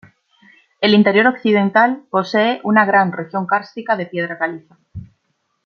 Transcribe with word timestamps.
El 0.79 0.95
interior 0.95 1.27
occidental 1.27 2.01
posee 2.09 2.59
una 2.63 2.85
gran 2.85 3.11
región 3.11 3.45
kárstica 3.45 3.95
de 3.95 4.07
piedra 4.07 4.39
caliza. 4.39 4.79